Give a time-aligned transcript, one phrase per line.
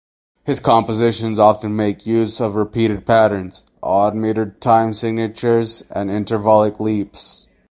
[0.43, 7.47] His compositions often make use of repeated patterns, odd-metered time signatures, and intervallic leaps.